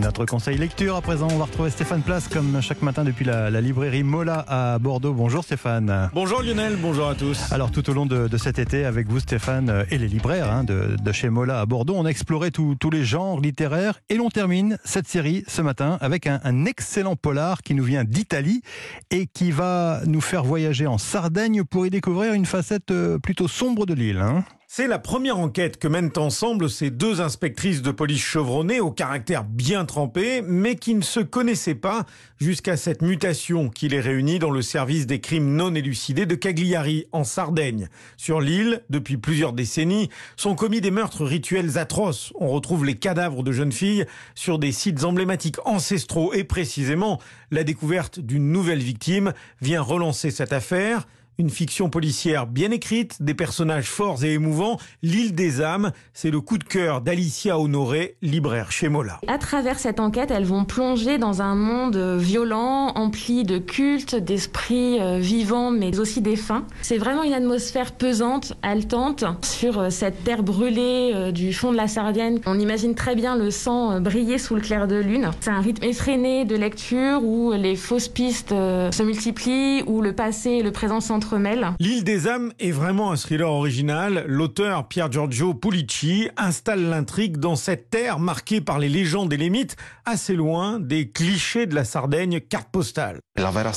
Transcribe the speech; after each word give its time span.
Notre 0.00 0.24
conseil 0.24 0.56
lecture, 0.56 0.96
à 0.96 1.02
présent, 1.02 1.28
on 1.30 1.36
va 1.36 1.44
retrouver 1.44 1.68
Stéphane 1.68 2.00
Place 2.00 2.26
comme 2.26 2.62
chaque 2.62 2.80
matin 2.80 3.04
depuis 3.04 3.26
la, 3.26 3.50
la 3.50 3.60
librairie 3.60 4.02
Mola 4.02 4.44
à 4.48 4.78
Bordeaux. 4.78 5.12
Bonjour 5.12 5.44
Stéphane. 5.44 6.08
Bonjour 6.14 6.42
Lionel, 6.42 6.76
bonjour 6.80 7.06
à 7.08 7.14
tous. 7.14 7.52
Alors 7.52 7.70
tout 7.70 7.88
au 7.90 7.92
long 7.92 8.06
de, 8.06 8.26
de 8.26 8.36
cet 8.38 8.58
été, 8.58 8.86
avec 8.86 9.08
vous 9.08 9.20
Stéphane 9.20 9.68
euh, 9.68 9.84
et 9.90 9.98
les 9.98 10.08
libraires 10.08 10.50
hein, 10.50 10.64
de, 10.64 10.96
de 11.00 11.12
chez 11.12 11.28
Mola 11.28 11.60
à 11.60 11.66
Bordeaux, 11.66 11.94
on 11.96 12.06
a 12.06 12.08
exploré 12.08 12.50
tous 12.50 12.76
les 12.90 13.04
genres 13.04 13.40
littéraires 13.40 14.00
et 14.08 14.14
l'on 14.16 14.30
termine 14.30 14.78
cette 14.84 15.06
série 15.06 15.44
ce 15.46 15.60
matin 15.60 15.98
avec 16.00 16.26
un, 16.26 16.40
un 16.44 16.64
excellent 16.64 17.14
polar 17.14 17.60
qui 17.62 17.74
nous 17.74 17.84
vient 17.84 18.04
d'Italie 18.04 18.62
et 19.10 19.26
qui 19.26 19.50
va 19.50 20.00
nous 20.06 20.22
faire 20.22 20.44
voyager 20.44 20.86
en 20.86 20.96
Sardaigne 20.96 21.62
pour 21.64 21.84
y 21.86 21.90
découvrir 21.90 22.32
une 22.32 22.46
facette 22.46 22.90
euh, 22.90 23.18
plutôt 23.18 23.48
sombre 23.48 23.84
de 23.84 23.92
l'île. 23.92 24.18
hein. 24.18 24.44
C'est 24.72 24.86
la 24.86 25.00
première 25.00 25.40
enquête 25.40 25.78
que 25.78 25.88
mènent 25.88 26.12
ensemble 26.14 26.70
ces 26.70 26.90
deux 26.90 27.20
inspectrices 27.20 27.82
de 27.82 27.90
police 27.90 28.22
chevronnées 28.22 28.78
au 28.78 28.92
caractère 28.92 29.42
bien 29.42 29.84
trempé, 29.84 30.42
mais 30.46 30.76
qui 30.76 30.94
ne 30.94 31.02
se 31.02 31.18
connaissaient 31.18 31.74
pas 31.74 32.06
jusqu'à 32.38 32.76
cette 32.76 33.02
mutation 33.02 33.68
qui 33.68 33.88
les 33.88 33.98
réunit 33.98 34.38
dans 34.38 34.52
le 34.52 34.62
service 34.62 35.08
des 35.08 35.20
crimes 35.20 35.56
non 35.56 35.74
élucidés 35.74 36.24
de 36.24 36.36
Cagliari, 36.36 37.06
en 37.10 37.24
Sardaigne. 37.24 37.88
Sur 38.16 38.40
l'île, 38.40 38.84
depuis 38.90 39.16
plusieurs 39.16 39.54
décennies, 39.54 40.08
sont 40.36 40.54
commis 40.54 40.80
des 40.80 40.92
meurtres 40.92 41.24
rituels 41.24 41.76
atroces. 41.76 42.32
On 42.38 42.46
retrouve 42.46 42.84
les 42.84 42.94
cadavres 42.94 43.42
de 43.42 43.50
jeunes 43.50 43.72
filles 43.72 44.06
sur 44.36 44.60
des 44.60 44.70
sites 44.70 45.02
emblématiques 45.02 45.58
ancestraux 45.66 46.32
et 46.32 46.44
précisément, 46.44 47.20
la 47.50 47.64
découverte 47.64 48.20
d'une 48.20 48.52
nouvelle 48.52 48.84
victime 48.84 49.32
vient 49.60 49.82
relancer 49.82 50.30
cette 50.30 50.52
affaire. 50.52 51.08
Une 51.38 51.50
fiction 51.50 51.88
policière 51.88 52.46
bien 52.46 52.70
écrite, 52.70 53.22
des 53.22 53.34
personnages 53.34 53.88
forts 53.88 54.24
et 54.24 54.34
émouvants. 54.34 54.78
L'île 55.02 55.34
des 55.34 55.62
âmes, 55.62 55.92
c'est 56.12 56.30
le 56.30 56.40
coup 56.40 56.58
de 56.58 56.64
cœur 56.64 57.00
d'Alicia 57.00 57.58
Honoré, 57.58 58.16
libraire 58.20 58.70
chez 58.72 58.88
Mola. 58.88 59.20
À 59.26 59.38
travers 59.38 59.78
cette 59.78 60.00
enquête, 60.00 60.30
elles 60.30 60.44
vont 60.44 60.64
plonger 60.64 61.16
dans 61.18 61.40
un 61.40 61.54
monde 61.54 61.96
violent, 61.96 62.92
empli 62.94 63.44
de 63.44 63.58
cultes, 63.58 64.14
d'esprits 64.14 65.00
euh, 65.00 65.18
vivants, 65.18 65.70
mais 65.70 65.98
aussi 65.98 66.20
défunts. 66.20 66.66
C'est 66.82 66.98
vraiment 66.98 67.22
une 67.22 67.32
atmosphère 67.32 67.92
pesante, 67.92 68.52
haletante, 68.62 69.24
sur 69.42 69.78
euh, 69.78 69.90
cette 69.90 70.22
terre 70.24 70.42
brûlée 70.42 71.12
euh, 71.14 71.32
du 71.32 71.52
fond 71.52 71.72
de 71.72 71.76
la 71.76 71.88
Sardaigne. 71.88 72.40
On 72.46 72.58
imagine 72.58 72.94
très 72.94 73.14
bien 73.14 73.36
le 73.36 73.50
sang 73.50 73.92
euh, 73.92 74.00
briller 74.00 74.38
sous 74.38 74.54
le 74.54 74.60
clair 74.60 74.86
de 74.86 74.96
lune. 74.96 75.30
C'est 75.40 75.50
un 75.50 75.60
rythme 75.60 75.84
effréné 75.84 76.44
de 76.44 76.56
lecture 76.56 77.22
où 77.22 77.52
les 77.52 77.76
fausses 77.76 78.08
pistes 78.08 78.52
euh, 78.52 78.90
se 78.92 79.02
multiplient, 79.02 79.82
où 79.86 80.02
le 80.02 80.12
passé 80.12 80.50
et 80.50 80.62
le 80.62 80.72
présent 80.72 81.00
s'entremêlent. 81.30 81.68
L'île 81.78 82.04
des 82.04 82.28
âmes 82.28 82.52
est 82.58 82.70
vraiment 82.70 83.12
un 83.12 83.16
thriller 83.16 83.50
original. 83.50 84.24
L'auteur 84.26 84.88
Pier 84.88 85.04
Giorgio 85.10 85.54
Pulici 85.54 86.28
installe 86.36 86.82
l'intrigue 86.88 87.36
dans 87.36 87.56
cette 87.56 87.90
terre 87.90 88.18
marquée 88.18 88.60
par 88.60 88.78
les 88.78 88.88
légendes 88.88 89.32
et 89.32 89.36
les 89.36 89.50
mythes, 89.50 89.76
assez 90.04 90.34
loin 90.34 90.80
des 90.80 91.08
clichés 91.08 91.66
de 91.66 91.74
la 91.74 91.84
Sardaigne 91.84 92.40
carte 92.40 92.68
postale. 92.70 93.20
La 93.36 93.50
vraie 93.50 93.72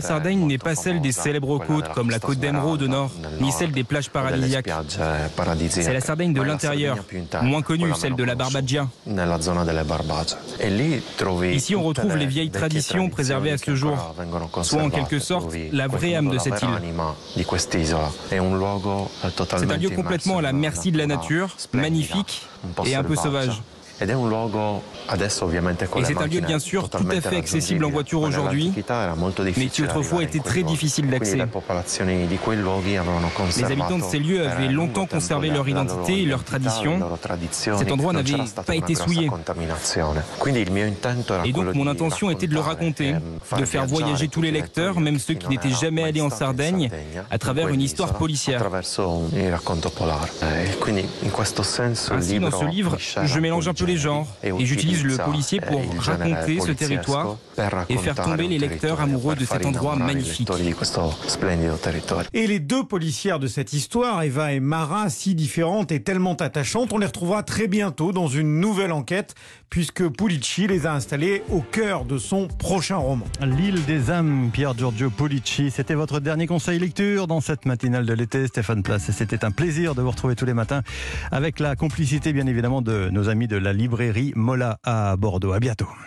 Sardaigne 0.00 0.46
n'est 0.46 0.58
pas 0.58 0.74
celle 0.74 1.00
des 1.00 1.12
célèbres 1.12 1.58
côtes 1.58 1.88
comme 1.94 2.10
la 2.10 2.18
côte 2.18 2.38
d'Emeraude 2.38 2.82
au 2.82 2.88
nord, 2.88 3.12
ni 3.40 3.52
celle 3.52 3.72
des 3.72 3.84
plages 3.84 4.10
paradisiaques. 4.10 4.70
C'est 5.68 5.92
la 5.92 6.00
Sardaigne 6.00 6.32
de 6.32 6.42
l'intérieur, 6.42 6.96
moins 7.42 7.62
connue, 7.62 7.92
celle 7.94 8.14
de 8.14 8.24
la 8.24 8.34
Barbagia. 8.34 8.88
Ici, 11.52 11.76
on 11.76 11.82
retrouve 11.82 12.16
les 12.16 12.26
vieilles 12.26 12.50
traditions 12.50 13.08
préservées 13.10 13.52
à 13.52 13.58
ce 13.58 13.74
jour, 13.74 14.14
soit 14.62 14.82
en 14.82 14.90
quelque 14.90 15.18
sorte 15.18 15.47
la 15.72 15.88
vraie 15.88 16.14
âme 16.14 16.30
de 16.30 16.38
cette 16.38 16.62
île. 16.62 16.68
C'est 18.26 18.38
un 18.38 19.76
lieu 19.76 19.90
complètement 19.90 20.38
à 20.38 20.42
la 20.42 20.52
merci 20.52 20.92
de 20.92 20.98
la 20.98 21.06
nature, 21.06 21.56
magnifique 21.72 22.42
et 22.86 22.94
un 22.94 23.04
peu 23.04 23.16
sauvage. 23.16 23.62
Et 24.00 24.06
c'est 26.04 26.18
un 26.18 26.26
lieu 26.26 26.40
bien 26.40 26.58
sûr 26.58 26.88
tout 26.88 27.06
à 27.10 27.20
fait 27.20 27.36
accessible 27.36 27.84
en 27.84 27.90
voiture 27.90 28.20
aujourd'hui, 28.20 28.72
mais 29.56 29.66
qui 29.66 29.82
autrefois 29.82 30.22
était 30.22 30.38
très 30.38 30.62
difficile 30.62 31.08
d'accès. 31.10 31.38
Les 33.56 33.64
habitants 33.64 33.98
de 33.98 34.04
ces 34.04 34.18
lieux 34.18 34.46
avaient 34.46 34.68
longtemps 34.68 35.06
conservé 35.06 35.50
leur 35.50 35.68
identité 35.68 36.22
et 36.22 36.26
leurs 36.26 36.44
traditions. 36.44 37.00
Cet 37.50 37.90
endroit 37.92 38.12
n'avait 38.12 38.34
pas 38.66 38.76
été 38.76 38.94
souillé. 38.94 39.30
Et 41.44 41.52
donc 41.52 41.74
mon 41.74 41.86
intention 41.86 42.30
était 42.30 42.46
de 42.46 42.54
le 42.54 42.60
raconter, 42.60 43.14
de 43.58 43.64
faire 43.64 43.86
voyager 43.86 44.28
tous 44.28 44.42
les 44.42 44.50
lecteurs, 44.50 45.00
même 45.00 45.18
ceux 45.18 45.34
qui 45.34 45.48
n'étaient 45.48 45.70
jamais 45.70 46.04
allés 46.04 46.20
en 46.20 46.30
Sardaigne, 46.30 46.90
à 47.30 47.38
travers 47.38 47.68
une 47.68 47.80
histoire 47.80 48.14
policière. 48.14 48.62
Ainsi, 52.10 52.38
dans 52.38 52.50
ce 52.50 52.64
livre, 52.64 52.96
je 53.24 53.40
mélange 53.40 53.68
un 53.68 53.74
peu 53.74 53.87
les 53.88 53.96
genres 53.96 54.28
et 54.42 54.64
j'utilise 54.64 55.04
le 55.04 55.16
policier 55.16 55.60
pour 55.60 55.82
raconter 55.98 56.60
ce 56.60 56.72
territoire 56.72 57.36
et 57.88 57.96
faire 57.96 58.14
tomber 58.14 58.46
les 58.46 58.58
lecteurs 58.58 59.00
amoureux 59.00 59.34
de 59.34 59.44
cet 59.44 59.66
endroit 59.66 59.96
magnifique. 59.96 60.48
Et 62.32 62.46
les 62.46 62.60
deux 62.60 62.84
policières 62.84 63.38
de 63.38 63.46
cette 63.46 63.72
histoire, 63.72 64.22
Eva 64.22 64.52
et 64.52 64.60
Mara, 64.60 65.10
si 65.10 65.34
différentes 65.34 65.90
et 65.90 66.02
tellement 66.02 66.34
attachantes, 66.34 66.92
on 66.92 66.98
les 66.98 67.06
retrouvera 67.06 67.42
très 67.42 67.66
bientôt 67.66 68.12
dans 68.12 68.28
une 68.28 68.60
nouvelle 68.60 68.92
enquête, 68.92 69.34
puisque 69.70 70.06
Pulici 70.08 70.66
les 70.66 70.86
a 70.86 70.94
installées 70.94 71.42
au 71.50 71.60
cœur 71.60 72.04
de 72.04 72.18
son 72.18 72.46
prochain 72.46 72.96
roman. 72.96 73.26
L'île 73.42 73.84
des 73.84 74.10
âmes, 74.10 74.50
Pier 74.52 74.68
Giorgio 74.76 75.10
Pulici. 75.10 75.70
C'était 75.70 75.94
votre 75.94 76.20
dernier 76.20 76.46
conseil 76.46 76.78
lecture 76.78 77.26
dans 77.26 77.40
cette 77.40 77.66
matinale 77.66 78.06
de 78.06 78.12
l'été, 78.12 78.46
Stéphane 78.46 78.82
Place. 78.82 79.10
C'était 79.10 79.44
un 79.44 79.50
plaisir 79.50 79.94
de 79.94 80.02
vous 80.02 80.10
retrouver 80.10 80.36
tous 80.36 80.46
les 80.46 80.54
matins 80.54 80.82
avec 81.30 81.58
la 81.58 81.76
complicité, 81.76 82.32
bien 82.32 82.46
évidemment, 82.46 82.82
de 82.82 83.08
nos 83.10 83.28
amis 83.28 83.48
de 83.48 83.56
la 83.56 83.72
librairie 83.78 84.32
Mola 84.36 84.78
à 84.82 85.16
Bordeaux. 85.16 85.52
À 85.52 85.60
bientôt. 85.60 85.88